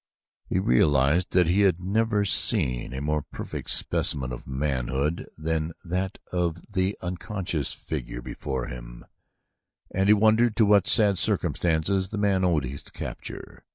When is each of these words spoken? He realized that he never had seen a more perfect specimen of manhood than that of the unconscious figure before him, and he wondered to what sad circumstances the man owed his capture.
He 0.47 0.57
realized 0.57 1.29
that 1.33 1.45
he 1.45 1.71
never 1.77 2.21
had 2.21 2.27
seen 2.27 2.91
a 2.91 3.01
more 3.01 3.21
perfect 3.21 3.69
specimen 3.69 4.31
of 4.31 4.47
manhood 4.47 5.29
than 5.37 5.73
that 5.83 6.17
of 6.31 6.71
the 6.73 6.97
unconscious 7.03 7.71
figure 7.71 8.23
before 8.23 8.65
him, 8.65 9.05
and 9.93 10.07
he 10.07 10.13
wondered 10.15 10.55
to 10.55 10.65
what 10.65 10.87
sad 10.87 11.19
circumstances 11.19 12.09
the 12.09 12.17
man 12.17 12.43
owed 12.43 12.63
his 12.63 12.81
capture. 12.81 13.63